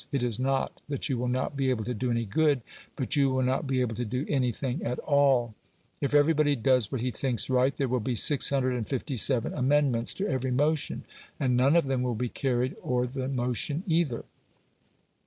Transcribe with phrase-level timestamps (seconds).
[0.11, 2.63] It is not that you will not be able to do any good,
[2.95, 5.53] but you will not be able to do anything at all.
[6.01, 11.03] If everybody does what he thinks right, there will be 657 amendments to every motion,
[11.39, 14.23] and none of them will be carried or the motion either.